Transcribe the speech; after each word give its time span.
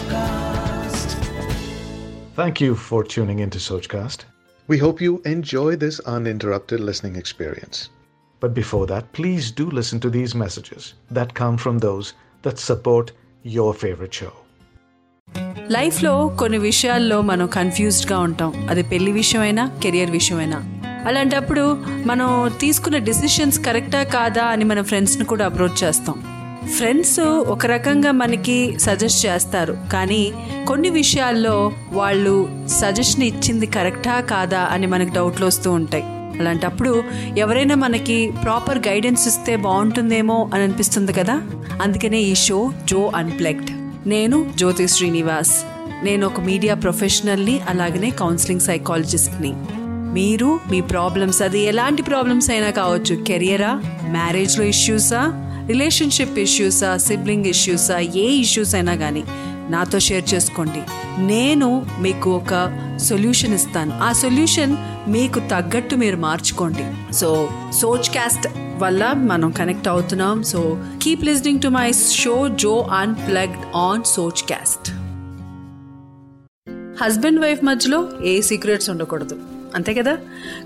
Sochcast. 0.00 1.14
Thank 2.36 2.60
you 2.60 2.74
for 2.76 3.04
tuning 3.04 3.38
into 3.40 3.58
Sochcast. 3.60 4.24
We 4.68 4.78
hope 4.78 5.00
you 5.00 5.20
enjoy 5.26 5.76
this 5.76 6.00
uninterrupted 6.08 6.80
listening 6.80 7.16
experience. 7.16 7.90
But 8.42 8.54
before 8.54 8.86
that, 8.86 9.12
please 9.12 9.50
do 9.52 9.68
listen 9.70 10.00
to 10.00 10.10
these 10.10 10.34
messages 10.34 10.94
that 11.10 11.34
come 11.34 11.58
from 11.58 11.78
those 11.78 12.14
that 12.44 12.58
support 12.60 13.12
your 13.44 13.72
favorite 13.74 14.14
show. 14.14 14.32
లైఫ్లో 15.70 16.12
కొన్ని 16.38 16.58
విషయాల్లో 16.58 17.22
మనం 17.22 17.46
కన్ఫ్యూజ్డ్గా 17.56 18.16
ఉంటాం 18.18 18.52
అది 18.70 18.82
పెళ్ళి 18.82 19.12
విషయమైనా 19.12 19.64
career 19.82 20.10
విషయమైనా 20.10 20.58
అలాంటప్పుడు 21.08 21.64
మనం 22.10 22.28
తీసుకున్న 22.62 22.98
డిసిషన్స్ 23.08 23.58
కరెక్టా 23.66 24.02
కాదా 24.16 24.44
అని 24.54 24.64
మన 24.70 24.80
ఫ్రెండ్స్ని 24.90 25.24
కూడా 25.32 25.44
అప్రోచ్ 25.50 25.78
చేస్తాం 25.84 26.16
ఫ్రెండ్స్ 26.68 27.20
ఒక 27.20 27.66
రకంగా 27.66 28.10
మనకి 28.12 28.78
సజెస్ట్ 28.78 29.26
చేస్తారు. 29.26 29.76
కానీ 29.92 30.32
కొన్ని 30.68 30.90
విషయాల్లో 30.90 31.72
వాళ్ళు 31.92 32.48
సజెషన్ 32.66 33.22
ఇచ్చింది 33.22 33.66
కరెక్టా 33.66 34.20
కాదా 34.20 34.60
అని 34.60 34.86
మనకు 34.86 35.14
డౌట్లు 35.14 35.46
వస్తూ 35.46 35.72
ఉంటాయి. 35.72 36.02
అలాంటప్పుడు 36.40 37.02
ఎవరైనా 37.38 37.74
మనకి 37.74 38.32
ప్రాపర్ 38.42 38.78
గైడెన్స్ 38.78 39.28
ఇస్తే 39.28 39.56
బాగుంటుందేమో 39.56 40.50
అని 40.54 40.62
అనిపిస్తుంది 40.62 41.12
కదా? 41.12 41.42
అందుకనే 41.82 42.20
ఈ 42.20 42.34
షో 42.34 42.72
జో 42.84 43.12
అన్ప్లెక్డ్ 43.16 43.70
నేను 44.08 44.50
జ్యోతి 44.56 44.88
శ్రీనివాస్. 44.88 45.62
నేను 46.04 46.26
ఒక 46.26 46.40
మీడియా 46.40 46.74
ప్రొఫెషనల్ని 46.74 47.60
అలాగనే 47.68 48.10
కౌన్సిలింగ్ 48.10 48.60
సైకాలజిస్ట్ని 48.60 49.52
మీరు 50.12 50.60
మీ 50.70 50.80
ప్రాబ్లమ్స్ 50.80 51.42
అది 51.42 51.60
ఎలాంటి 51.60 52.02
ప్రాబ్లమ్స్ 52.02 52.50
అయినా 52.50 52.70
కావచ్చు. 52.70 53.16
కెరియరా 53.16 53.82
మ్యారేజ్లో 54.08 54.64
ఇష్యూసా 54.64 55.46
రిలేషన్షిప్ 55.70 56.38
ఇష్యూసా 56.38 56.96
సిబ్లింగ్ 56.96 57.46
ఇష్యూసా 57.46 57.98
ఏ 57.98 58.28
ఇష్యూస్ 58.28 58.74
అయినా 58.74 58.96
కానీ 58.96 59.24
నాతో 59.70 59.98
షేర్ 59.98 60.34
చేసుకోండి. 60.34 60.82
నేను 61.18 61.86
మీకు 62.00 62.30
ఒక 62.30 62.54
సొల్యూషన్ 63.02 63.54
ఇస్తాను. 63.54 63.92
ఆ 64.02 64.12
సొల్యూషన్ 64.12 64.76
మీకు 65.10 65.40
తగ్గట్టు 65.40 65.96
మీరు 65.96 66.16
మార్చుకోండి. 66.16 67.14
సో 67.14 67.48
సోచ్ 67.78 68.10
క్యాస్ట్ 68.10 68.48
వల్ల 68.78 69.12
మనం 69.16 69.50
కనెక్ట్ 69.50 69.88
అవుతున్నాం. 69.88 70.42
So 70.42 70.84
keep 71.02 71.24
listening 71.24 71.60
to 71.60 71.68
my 71.68 71.92
show 71.92 72.48
Jo 72.48 72.80
unplugged 72.80 73.76
on 73.76 74.02
Soch 74.04 74.42
cast 74.42 74.92
husband 77.04 77.40
wife 77.40 77.64
మధ్యలో 77.64 78.08
ఏ 78.24 78.40
సీక్రెట్స్ 78.40 78.90
ఉండకూడదు. 78.90 79.38
అంతే 79.74 79.94
కదా? 79.94 80.14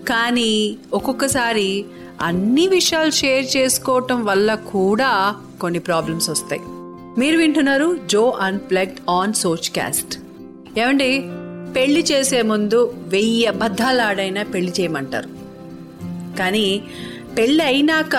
కానీ 0.08 0.76
ఒక్కొక్కసారి 0.92 1.84
అన్ని 2.22 2.68
విషయాలు 2.68 3.10
షేర్ 3.10 3.56
చేసుకోవటం 3.56 4.24
వల్ల 4.24 4.54
కూడా 4.54 5.36
కొన్ని 5.60 5.78
ప్రాబ్లమ్స్ 5.78 6.30
వస్తాయి. 6.30 6.60
మీరు 7.18 7.38
వింటున్నారు 7.38 7.98
జో 8.06 8.30
అన్ప్లగ్డ్ 8.30 9.10
ఆన్ 9.10 9.32
సోచ్ 9.32 9.70
క్యాస్ట్. 9.70 10.18
ఏమండి? 10.78 11.24
పెళ్ళి 11.76 12.02
చేసే 12.02 12.42
ముందు 12.42 12.94
వెయ్యి 12.96 13.46
అబద్ధాలు 13.46 14.02
ఆడైనా 14.02 14.42
పెళ్ళి 14.42 14.72
చేయమంటారు. 14.80 15.28
కానీ 16.38 16.82
పెళ్ళి 17.38 17.64
అయినాక 17.64 18.16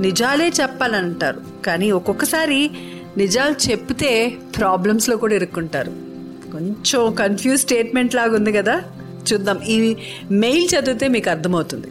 నిజాలే 0.00 0.48
చెప్పాలంటారు. 0.48 1.40
కానీ 1.66 1.90
ఒక్కొక్కసారి 1.90 2.70
నిజాలు 3.16 3.70
చెప్తే 3.70 4.36
ప్రాబ్లమ్స్లో 4.56 5.16
కూడా 5.16 5.34
ఇరుక్కుంటారు. 5.34 5.90
కొంచెం 6.52 7.14
కన్ఫ్యూజ్ 7.14 7.60
స్టేట్మెంట్ 7.60 8.14
లాగా 8.14 8.36
ఉంది 8.36 8.52
కదా? 8.52 8.82
చూద్దాం. 9.32 9.62
ఈ 9.62 9.96
మెయిల్ 10.30 10.68
చదివితే 10.78 11.08
మీకు 11.08 11.30
అర్థమవుతుంది. 11.30 11.86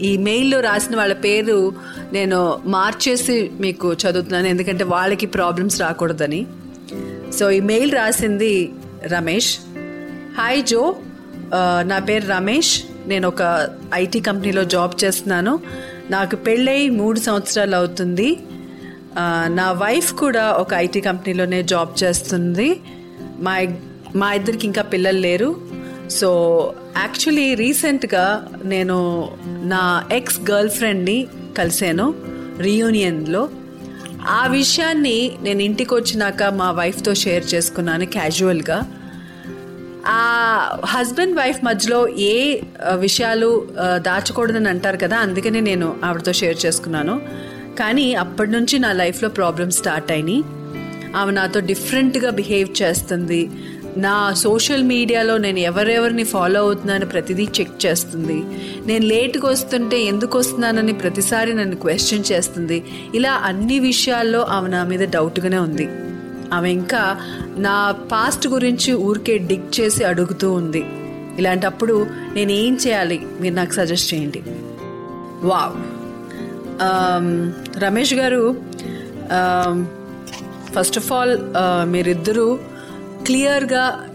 ఈ 0.00 0.16
మెయిల్లో 0.16 0.60
రాసిన 0.60 0.96
వాళ్ళ 0.96 1.14
పేరు 1.14 1.74
నేను 2.12 2.60
మార్చేసి 2.64 3.50
మీకు 3.60 3.92
చదువుతున్నాను 3.92 4.46
ఎందుకంటే 4.46 4.84
వాళ్ళకి 4.84 5.26
ప్రాబ్లమ్స్ 5.26 5.80
రాకూడదని. 5.80 6.46
సో 7.32 7.50
ఈ 7.50 7.60
మెయిల్ 7.60 7.92
రాసింది 7.92 8.72
రమేష్. 9.06 9.58
హాయ్ 10.38 10.64
జో 10.64 10.96
నా 11.82 11.98
పేరు 11.98 12.26
రమేష్. 12.26 12.82
నేను 13.06 13.28
ఒక 13.28 13.68
ఐటీ 13.94 14.20
కంపెనీలో 14.20 14.64
జాబ్ 14.64 15.04
చేస్తున్నాను. 15.04 15.60
నాకు 16.10 16.36
పెళ్ళై 16.36 16.88
మూడు 16.88 17.18
సంవత్సరాలు 17.18 17.76
అవుతుంది. 17.76 18.40
నా 19.48 19.72
వైఫ్ 19.72 20.14
కూడా 20.14 20.52
ఒక 20.52 20.74
ఐటీ 20.74 21.00
కంపెనీలోనే 21.00 21.62
జాబ్ 21.62 22.04
చేస్తుంది. 22.04 22.80
మా 23.38 23.66
మా 24.16 24.32
ఇద్దరికి 24.32 24.66
ఇంకా 24.66 24.82
పిల్లలు 24.82 25.18
లేరు. 25.18 25.65
సో 26.10 26.30
యాక్చువల్లీ 26.96 27.54
రీసెంట్గా 27.54 28.48
నేను 28.64 29.30
నా 29.44 30.04
ఎక్స్ 30.12 30.50
గర్ల్ 30.50 30.70
ఫ్రెండ్ని 30.70 31.26
కలిశాను 31.58 32.14
రీయూనియన్లో 32.58 33.48
ఆ 34.28 34.46
విషయాన్ని 34.46 35.32
నేను 35.42 35.62
ఇంటికి 35.62 35.94
వచ్చినాక 35.94 36.42
మా 36.42 36.70
వైఫ్తో 36.70 37.14
షేర్ 37.14 37.54
చేసుకున్నాను 37.54 38.06
క్యాజువల్గా 38.06 38.92
ఆ 40.06 40.78
హస్బెండ్ 40.86 41.36
వైఫ్ 41.36 41.64
మధ్యలో 41.64 42.08
ఏ 42.08 42.60
విషయాలు 42.94 43.68
దాచకూడదని 43.96 44.68
అంటారు 44.68 44.96
కదా 44.96 45.16
అందుకనే 45.16 45.60
నేను 45.60 45.96
ఆవిడతో 46.04 46.32
షేర్ 46.32 46.66
చేసుకున్నాను. 46.66 47.22
కానీ 47.78 48.14
అప్పటి 48.14 48.50
నుంచి 48.50 48.78
నా 48.78 48.92
లైఫ్లో 48.92 49.28
ప్రాబ్లమ్స్ 49.28 49.78
స్టార్ట్ 49.78 50.12
అయినాయి. 50.12 50.42
ఆమె 51.16 51.32
నాతో 51.32 51.60
డిఫరెంట్గా 51.60 52.30
బిహేవ్ 52.30 52.82
చేస్తుంది. 52.82 53.50
నా 53.96 54.32
సోషల్ 54.34 54.82
మీడియాలో 54.82 55.34
నేను 55.38 55.58
ఎవరెవరిని 55.58 56.24
ఫాలో 56.24 56.60
అవుతున్నాను 56.60 57.06
ప్రతిదీ 57.06 57.44
చెక్ 57.60 57.86
చేస్తుంది. 57.86 58.38
నేను 58.86 59.04
లేట్గా 59.06 59.48
వస్తుంటే 59.48 59.98
ఎందుకు 60.02 60.38
వస్తున్నానని 60.38 60.92
ప్రతిసారి 60.92 61.54
నన్ను 61.54 61.76
క్వశ్చన్ 61.76 62.24
చేస్తుంది. 62.32 62.84
ఇలా 63.14 63.32
అన్ని 63.32 63.78
విషయాల్లో 63.78 64.42
ఆమె 64.44 64.68
నా 64.68 64.84
మీద 64.84 65.08
డౌట్గానే 65.08 65.58
ఉంది. 65.58 65.88
ఆమె 66.54 66.70
ఇంకా 66.72 67.02
నా 67.58 67.76
పాస్ట్ 68.12 68.46
గురించి 68.48 68.94
ఊరికే 68.94 69.38
డిగ్ 69.38 69.80
చేసి 69.80 70.04
అడుగుతూ 70.04 70.52
ఉంది. 70.52 70.84
ఇలాంటప్పుడు 71.38 72.06
నేను 72.34 72.52
ఏం 72.52 72.74
చేయాలి? 72.86 73.20
మీరు 73.40 73.54
నాకు 73.54 73.72
సజెస్ట్ 73.72 74.14
చేయండి. 74.14 74.42
వావ్. 75.42 75.76
రమేష్ 77.82 78.14
గారు 78.14 78.56
ఫస్ట్ 80.74 80.98
ఆఫ్ 80.98 81.12
ఆల్ 81.12 81.36
మీరిద్దరూ 81.84 82.58
క్లియర్గా 83.26 84.08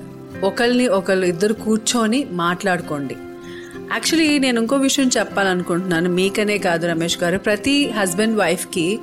ఒకరిని 0.44 0.88
ఒకళ్ళు 0.88 1.26
ఇద్దరు 1.26 1.54
కూర్చొని 1.54 2.28
మాట్లాడుకోండి. 2.32 3.16
యాక్చువల్లీ 3.92 4.40
నేను 4.40 4.60
ఇంకో 4.60 4.76
విషయం 4.76 5.10
చెప్పాలనుకుంటున్నాను. 5.18 6.10
మీకనే 6.10 6.58
కాదు 6.58 6.88
రమేష్ 6.88 7.18
గారు. 7.24 7.38
ప్రతి 7.38 7.90
హస్బెండ్ 7.90 8.38
వైఫ్కి 8.38 9.00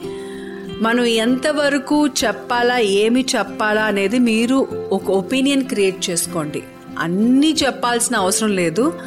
మనం 0.80 1.04
ఎంతవరకు 1.04 2.06
చెప్పాలా 2.06 2.78
ఏమి 2.78 3.24
చెప్పాలా 3.36 3.82
అనేది 3.82 4.18
మీరు 4.18 4.68
ఒక 4.92 5.10
ఒపీనియన్ 5.10 5.64
క్రియేట్ 5.64 6.10
చేసుకోండి. 6.10 6.62
అన్నీ 6.98 7.56
చెప్పాల్సిన 7.66 8.16
అవసరం 8.16 8.56
లేదు. 8.56 8.98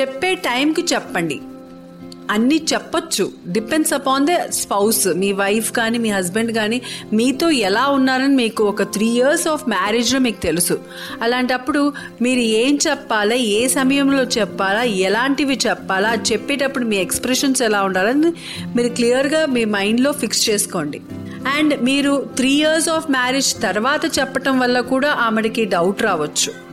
చెప్పే 0.00 0.34
టైంకి 0.34 0.84
చెప్పండి. 0.94 1.40
అన్నీ 2.30 2.62
చెప్పొచ్చు. 2.72 3.32
డిపెండ్స్ 3.48 3.92
అపాన్ 3.92 4.26
ద 4.26 4.30
స్పౌస్ 4.50 5.06
మీ 5.06 5.32
వైఫ్ 5.32 5.72
కానీ 5.72 5.98
మీ 5.98 6.10
హస్బెండ్ 6.10 6.52
కానీ 6.52 6.82
మీతో 7.12 7.50
ఎలా 7.50 7.86
ఉన్నారని 7.86 8.36
మీకు 8.36 8.64
ఒక 8.64 8.82
త్రీ 8.82 9.06
ఇయర్స్ 9.06 9.48
ఆఫ్ 9.48 9.68
మ్యారేజ్లో 9.68 10.20
మీకు 10.20 10.40
తెలుసు. 10.40 10.78
అలాంటప్పుడు 11.22 11.92
మీరు 12.22 12.40
ఏం 12.40 12.78
చెప్పాలా 12.88 13.34
ఏ 13.34 13.68
సమయంలో 13.68 14.22
చెప్పాలా 14.22 14.82
ఎలాంటివి 14.82 15.58
చెప్పాలా 15.66 16.14
చెప్పేటప్పుడు 16.32 16.84
మీ 16.84 16.96
ఎక్స్ప్రెషన్స్ 16.96 17.62
ఎలా 17.62 17.82
ఉండాలని 17.82 18.32
మీరు 18.76 18.88
క్లియర్గా 18.88 19.46
మీ 19.46 19.64
మైండ్లో 19.64 20.12
ఫిక్స్ 20.12 20.50
చేసుకోండి. 20.50 21.00
అండ్ 21.56 21.82
మీరు 21.82 22.28
త్రీ 22.36 22.50
ఇయర్స్ 22.50 22.88
ఆఫ్ 22.88 23.10
మ్యారేజ్ 23.10 23.62
తర్వాత 23.62 24.18
చెప్పటం 24.18 24.58
వల్ల 24.58 24.80
కూడా 24.80 25.10
ఆమెడికి 25.10 25.64
డౌట్ 25.64 26.02
రావచ్చు. 26.02 26.65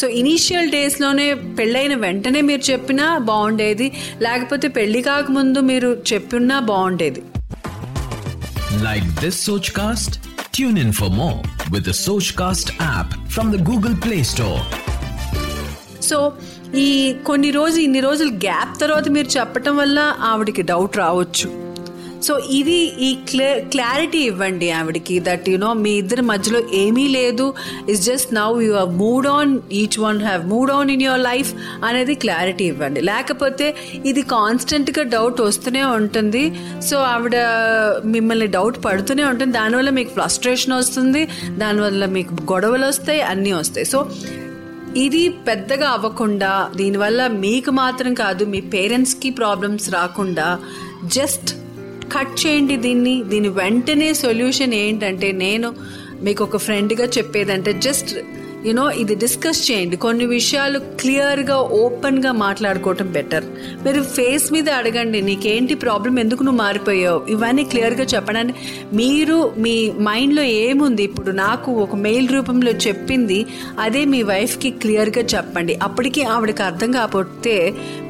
సో 0.00 0.06
ఇనీషియల్ 0.20 0.70
డేస్లోనే 0.70 1.26
పెళ్ళైన 1.58 1.94
వెంటనే 2.04 2.40
మీరు 2.42 2.62
చెప్పినా 2.70 3.06
బాగుండేది 3.30 3.86
లేకపోతే 4.20 4.68
పెళ్ళి 4.78 5.02
కాకముందు 5.08 5.62
మీరు 5.72 5.92
చెప్పున్నా 6.12 6.58
బాగుండేది 6.70 7.22
Like 8.82 9.08
this 9.16 9.36
Sochcast? 9.46 10.12
Tune 10.52 10.76
in 10.76 10.90
for 10.92 11.08
more 11.12 11.40
with 11.72 11.84
the 11.84 11.94
Sochcast 11.96 12.68
app 12.88 13.10
from 13.28 13.46
the 13.54 13.60
Google 13.68 13.96
Play 14.04 14.22
Store. 14.24 14.60
So 16.08 16.18
ఈ 16.80 16.88
కొన్ని 17.26 17.50
రోజులు 17.50 17.82
ఇన్ని 17.82 18.00
రోజులు 18.00 18.32
గ్యాప్ 18.44 18.72
తర్వాత 18.80 19.08
మీరు 19.08 19.28
చెప్పటం 19.36 19.74
వల్ల 19.76 19.98
ఆవిడకి 20.28 20.62
డౌట్ 20.70 20.96
రావచ్చు 20.96 21.48
సో 22.26 22.32
ఇది 22.58 22.78
ఈ 23.06 23.10
క్లియర్ 23.28 23.60
క్లారిటీ 23.74 24.20
ఇవ్వండి 24.30 24.68
ఆవిడకి 24.78 25.16
దట్ 25.28 25.46
యు 25.52 25.58
నో 25.64 25.70
మీ 25.84 25.92
ఇద్దరి 26.02 26.22
మధ్యలో 26.30 26.60
ఏమీ 26.80 27.06
లేదు. 27.18 27.46
Is 27.92 28.02
just 28.08 28.30
now 28.40 28.48
you 28.64 28.72
have 28.76 28.92
mood 29.02 29.28
on 29.36 29.52
each 29.80 29.98
one 30.06 30.20
have 30.26 30.42
mood 30.52 30.72
on 30.76 30.90
in 30.94 31.04
your 31.06 31.22
life 31.30 31.50
అనేది 31.88 32.16
క్లారిటీ 32.24 32.66
ఇవ్వండి. 32.72 33.02
లేకపోతే 33.10 33.68
ఇది 34.10 34.24
కాన్స్టెంట్గా 34.34 35.04
డౌట్ 35.16 35.40
వస్తూనే 35.48 35.84
ఉంటుంది. 35.98 36.44
సో 36.88 36.98
ఆవిడ 37.12 37.36
మిమ్మల్ని 38.16 38.50
డౌట్ 38.56 38.78
పడుతూనే 38.86 39.24
ఉంటుంది. 39.30 39.52
దానివల్ల 39.60 39.92
మీకు 40.00 40.12
ఫ్రస్ట్రేషన్ 40.18 40.76
వస్తుంది. 40.80 41.24
దానివల్ల 41.64 42.06
మీకు 42.18 42.34
గొడవలు 42.52 42.86
వస్తాయి 42.92 43.22
అన్నీ 43.32 43.54
వస్తాయి. 43.60 43.88
సో 43.94 44.00
ఇది 45.06 45.22
పెద్దగా 45.48 45.88
అవ్వకుండా 45.96 46.52
దీనివల్ల 46.78 47.26
మీకు 47.46 47.70
మాత్రం 47.82 48.12
కాదు 48.22 48.44
మీ 48.52 48.60
పేరెంట్స్కి 48.76 49.30
ప్రాబ్లమ్స్ 49.40 49.88
రాకుండా 49.98 50.46
జస్ట్ 51.16 51.50
కట్ 52.14 52.46
చేయండి 52.46 52.76
దీన్ని. 52.76 53.22
దీని 53.28 53.48
వెంటనే 53.48 54.12
సొల్యూషన్ 54.14 54.74
ఏంటంటే 54.74 55.32
నేను 55.32 55.74
మీకు 56.22 56.44
ఒక 56.44 56.56
ఫ్రెండ్గా 56.56 57.06
చెప్పేదంటే 57.18 57.72
జస్ట్ 57.72 58.12
యూనో 58.66 58.84
ఇది 59.02 59.14
డిస్కస్ 59.14 59.60
చేయండి. 59.66 59.96
కొన్ని 60.04 60.24
విషయాలు 60.26 60.78
క్లియర్గా 61.00 61.56
ఓపెన్గా 61.82 62.32
మాట్లాడుకోవటం 62.42 63.08
బెటర్ 63.16 63.46
మీరు 63.84 64.00
ఫేస్ 64.16 64.46
మీద 64.54 64.68
అడగండి 64.78 65.18
నీకేంటి 65.28 65.74
ప్రాబ్లం 65.84 66.14
ఎందుకు 66.18 66.42
నువ్వు 66.42 66.60
మారిపోయావు? 66.62 67.20
ఇవన్నీ 67.34 67.64
క్లియర్గా 67.64 68.06
చెప్పడానికి 68.14 68.58
మీరు 69.00 69.38
మీ 69.64 69.74
మైండ్లో 70.08 70.42
ఏముంది? 70.42 71.02
ఇప్పుడు 71.10 71.32
నాకు 71.44 71.70
ఒక 71.84 71.96
మెయిల్ 72.06 72.28
రూపంలో 72.36 72.74
చెప్పింది 72.86 73.38
అదే 73.78 74.02
మీ 74.04 74.20
వైఫ్కి 74.32 74.70
క్లియర్గా 74.82 75.24
చెప్పండి. 75.34 75.74
అప్పటికి 75.82 76.22
ఆవిడకి 76.34 76.64
అర్థం 76.68 76.92
కాకపోతే 76.98 77.56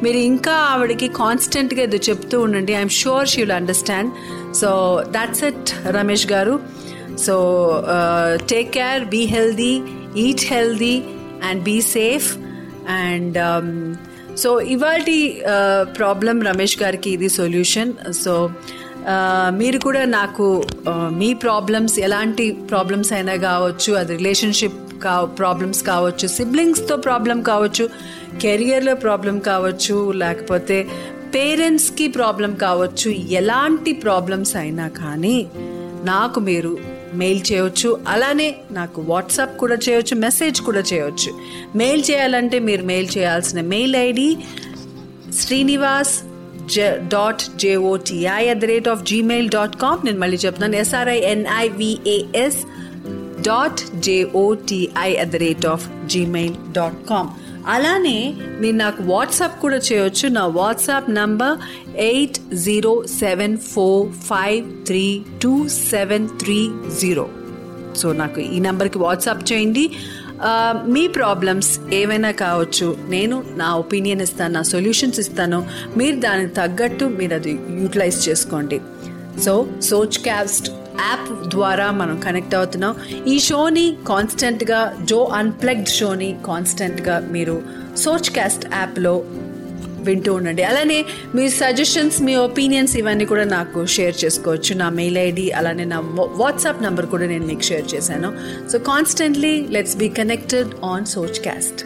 మీరు 0.02 0.20
ఇంకా 0.32 0.56
ఆవిడకి 0.72 1.08
కాన్స్టెంట్గా 1.22 1.82
ఇది 1.82 2.00
చెప్తూ 2.10 2.36
ఉండండి. 2.40 2.74
I'm 2.80 2.94
sure 3.00 3.28
she 3.28 3.40
will 3.42 3.56
understand 3.60 4.12
so 4.60 4.70
that's 5.16 5.44
it 5.50 5.70
Ramesh 5.98 6.26
garu. 6.34 6.56
So 7.26 7.34
take 8.50 8.68
care 8.76 9.02
be 9.14 9.22
healthy 9.36 9.72
eat 10.24 10.44
healthy 10.52 10.96
and 11.42 11.60
be 11.62 11.76
safe 11.92 12.28
and 13.00 13.38
so 14.36 14.50
ఇవాటి 14.74 15.18
ప్రాబ్లం 15.94 16.36
రమేష్ 16.42 16.76
గారికి 16.82 17.10
ఇది 17.10 17.28
సొల్యూషన్ 17.38 17.92
సో 18.22 18.34
uh, 19.06 19.48
మీరు 19.52 19.78
కూడా 19.78 20.02
నాకు 20.14 20.46
uh, 20.86 21.08
మీ 21.20 21.30
ప్రాబ్లమ్స్ 21.44 21.96
ఎలాంటి 21.98 22.46
ప్రాబ్లమ్స్ 22.70 23.12
అయినా 23.12 23.34
కావచ్చు 23.44 23.92
అది 23.92 24.12
రిలేషన్షిప్ 24.16 24.78
కా 25.04 25.14
ప్రాబ్లమ్స్ 25.38 25.82
కావచ్చు 25.82 26.26
సిబ్లింగ్స్తో 26.28 26.94
ప్రాబ్లం 26.98 27.38
కావచ్చు 27.42 27.84
కెరియర్లో 28.40 28.94
ప్రాబ్లం 28.96 29.36
కావచ్చు 29.48 29.96
లేకపోతే 30.14 30.78
పేరెంట్స్కి 31.34 32.06
ప్రాబ్లం 32.10 32.52
కావచ్చు 32.56 33.10
ఎలాంటి 33.40 33.92
ప్రాబ్లమ్స్ 34.04 34.54
అయినా 34.56 34.86
కానీ 35.00 35.36
నాకు 36.04 36.38
మీరు 36.40 36.72
మెయిల్ 37.14 37.52
చేయవచ్చు 37.52 38.04
అలానే 38.08 38.56
నాకు 38.70 39.02
వాట్సాప్ 39.02 39.58
కూడా 39.58 39.74
చేయవచ్చు 39.74 40.16
మెసేజ్ 40.16 40.60
కూడా 40.60 40.80
చేయవచ్చు 40.80 41.38
మెయిల్ 41.76 42.02
చేయాలంటే 42.10 42.58
మీరు 42.58 42.82
మెయిల్ 42.82 43.08
చేయాల్సిన 43.18 43.60
mail 43.60 43.96
ID 43.96 44.36
Srinivas 45.32 46.22
dot 47.08 47.42
JOTI 47.56 48.48
at 48.48 48.58
the 48.58 48.64
rate 48.64 48.88
of 48.88 49.04
Gmail 49.04 49.48
dot 49.48 49.76
com 49.76 50.06
నేను 50.06 50.18
మళ్ళీ 50.18 50.36
చెప్తున్నాను. 50.36 50.76
SRI 50.76 51.18
NIVAS 51.18 52.56
dot 53.42 54.00
JOTI 54.00 55.16
at 55.16 55.30
the 55.30 55.36
rate 55.36 55.66
of 55.66 56.06
Gmail 56.06 56.54
dot 56.72 57.08
com 57.08 57.28
అలానే 57.66 58.34
మీరు 58.60 58.76
నాకు 58.76 59.02
వాట్సాప్ 59.02 59.60
కూడా 59.60 59.76
చేయొచ్చు. 59.76 60.28
నా 60.28 60.46
WhatsApp 60.46 61.10
number 61.10 61.58
eight 61.96 62.54
zero 62.54 63.02
seven 63.18 63.58
four 63.58 64.12
five 64.12 64.86
three 64.86 65.22
two 65.42 65.68
seven 65.68 66.28
three 66.28 66.68
zero. 67.00 67.28
So 67.96 68.12
నాకు 68.12 68.40
ఈ 68.40 68.58
నెంబర్కి 68.58 68.98
వాట్సాప్ 68.98 69.52
చేయండి. 69.52 69.90
మీ 70.86 71.08
ప్రాబ్లమ్స్ 71.08 71.80
ఏవైనా 71.94 72.30
కావచ్చు 72.30 72.96
నేను 73.08 73.44
నా 73.56 73.76
ఒపీనియన్ 73.76 74.20
ఇస్తాను 74.20 74.54
నా 74.54 74.62
సొల్యూషన్స్ 74.62 75.20
ఇస్తాను 75.20 75.66
మీరు 75.96 76.16
దానికి 76.20 76.54
తగ్గట్టు 76.54 77.04
మీరు 77.04 77.34
అది 77.34 77.58
యూటిలైజ్ 77.80 78.28
చేసుకోండి. 78.28 78.80
So 79.44 79.66
సోచ్ 79.80 80.18
caste. 80.18 80.70
యాప్ 81.00 81.28
ద్వారా 81.54 81.86
మనం 82.00 82.16
కనెక్ట్ 82.26 82.54
అవుతున్నాం 82.54 82.94
ఈ 83.26 83.36
షోని 83.40 83.86
కాన్స్టెంట్గా 84.10 84.80
జో 85.10 85.20
అన్ప్లగ్డ్ 85.40 85.92
షోని 85.98 86.30
కాన్స్టెంట్గా 86.48 87.16
మీరు 87.34 87.56
సోచ్ 88.04 88.30
క్యాస్ట్ 88.30 88.66
యాప్లో 88.74 89.14
వింటూ 90.06 90.30
ఉండండి 90.34 90.62
అలానే 90.62 90.98
మీ 91.34 91.46
సజెషన్స్ 91.58 92.18
మీ 92.26 92.34
ఒపీనియన్స్ 92.44 92.94
ఇవన్నీ 92.96 93.24
కూడా 93.32 93.44
నాకు 93.50 93.80
షేర్ 93.94 94.16
చేసుకోవచ్చు 94.22 94.74
నా 94.80 94.88
మెయిల్ 94.98 95.18
ఐడి 95.24 95.46
అలానే 95.58 95.86
నా 95.92 95.98
వాట్సాప్ 96.40 96.84
నంబర్ 96.86 97.08
కూడా 97.14 97.26
నేను 97.26 97.46
మీకు 97.46 97.66
షేర్ 97.70 97.88
చేశాను 97.94 98.30
so 98.72 98.78
constantly 98.90 99.54
let's 99.76 99.96
be 99.96 100.08
connected 100.20 100.72
on 100.92 101.06
Soch 101.14 101.40
cast 101.48 101.82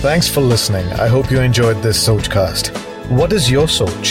Thanks 0.00 0.28
for 0.28 0.40
listening. 0.42 0.86
I 0.96 1.08
hope 1.08 1.28
you 1.28 1.40
enjoyed 1.40 1.82
this 1.82 1.98
Sochcast. 2.00 2.66
What 3.10 3.32
is 3.32 3.50
your 3.50 3.66
Soch? 3.68 4.10